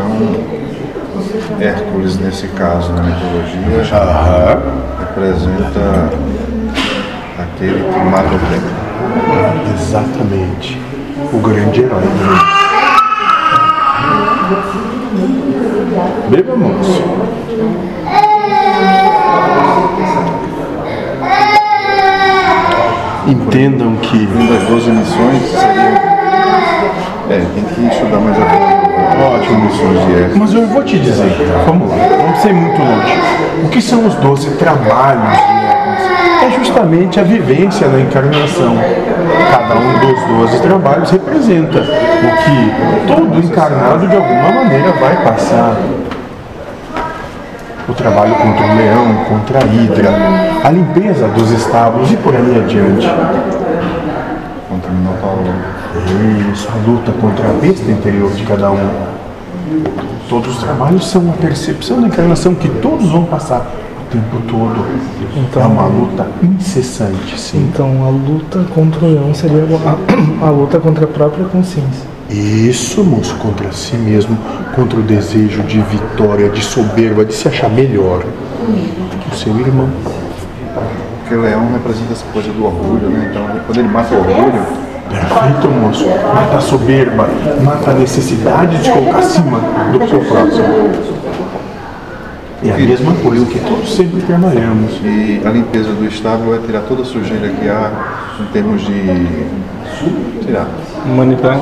[0.00, 4.62] Então, Hércules, nesse caso, na mitologia, Aham.
[4.98, 6.10] representa
[7.38, 8.80] aquele que mata o tempo.
[9.74, 10.80] Exatamente.
[11.32, 12.00] O grande herói.
[12.00, 12.10] né?
[16.30, 17.02] Beba, moço.
[23.26, 26.10] Entendam que Uma das 12 missões seria.
[27.28, 28.79] É, tem que estudar mais a fundo.
[29.20, 29.68] Ótimo.
[30.16, 30.36] Hércules.
[30.36, 31.30] Mas eu vou te dizer,
[31.66, 33.18] vamos lá, vamos ser muito longe.
[33.64, 35.60] O que são os 12 trabalhos de?
[36.46, 38.76] É justamente a vivência na encarnação.
[39.50, 45.76] Cada um dos 12 trabalhos representa o que todo encarnado de alguma maneira vai passar.
[47.86, 50.10] O trabalho contra o leão, contra a hidra,
[50.64, 53.06] a limpeza dos estábulos e por aí adiante.
[56.52, 58.88] Isso, a luta contra a besta interior de cada um.
[60.28, 63.66] Todos os trabalhos são a percepção da encarnação que todos vão passar
[64.02, 64.84] o tempo todo.
[65.36, 67.68] Então- é uma luta incessante, sim.
[67.72, 69.64] Então a luta contra o leão seria
[70.40, 72.08] a, a luta contra a própria consciência.
[72.30, 74.38] Isso, moço, contra si mesmo,
[74.76, 78.22] contra o desejo de vitória, de soberba, de se achar melhor
[79.20, 79.88] que o seu irmão.
[81.20, 83.28] Porque o leão representa essa coisa do orgulho, né?
[83.30, 84.62] Então, quando ele mata o orgulho,
[85.10, 86.06] Perfeito, moço.
[86.34, 87.28] Mata a soberba,
[87.62, 89.60] mata a necessidade de colocar acima
[89.92, 91.20] do seu próximo.
[92.62, 94.92] É a mesma coisa que todos sempre trabalhamos.
[95.02, 97.90] E a limpeza do estábulo é tirar toda a sujeira que há
[98.40, 99.48] em termos de
[100.44, 100.68] tirar
[101.06, 101.60] Manipular.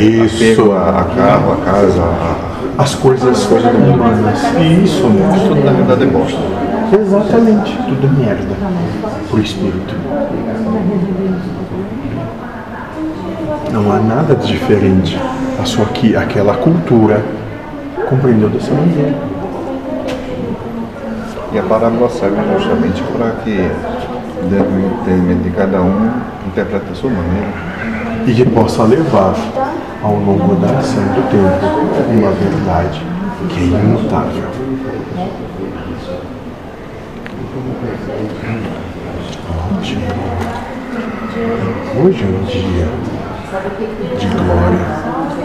[0.00, 0.36] Isso.
[0.36, 4.40] apego a, a carro, a casa, a, As coisas, as coisas humanas.
[4.84, 5.48] Isso, moço.
[5.48, 6.38] tudo na verdade é bosta.
[6.92, 7.76] Exatamente.
[7.86, 8.56] Tudo é merda
[9.30, 9.94] pro espírito.
[13.72, 15.18] Não há nada de diferente.
[15.64, 17.24] Só que aquela cultura
[18.08, 19.14] compreendeu dessa maneira.
[21.52, 23.70] E a parábola serve justamente para que,
[24.48, 26.10] dentro do entendimento de cada um,
[26.46, 27.48] interprete a sua maneira.
[28.26, 29.34] E que possa levar
[30.02, 31.66] ao longo da ação do tempo
[32.10, 33.02] uma verdade
[33.48, 34.44] que é imutável.
[39.78, 40.02] Ótimo.
[42.04, 43.15] Hoje é um dia
[43.64, 45.15] de glória,